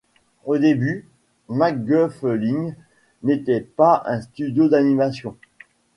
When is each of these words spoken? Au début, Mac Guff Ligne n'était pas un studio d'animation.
Au 0.45 0.57
début, 0.57 1.07
Mac 1.47 1.85
Guff 1.85 2.23
Ligne 2.23 2.73
n'était 3.21 3.61
pas 3.61 4.01
un 4.07 4.19
studio 4.21 4.67
d'animation. 4.67 5.37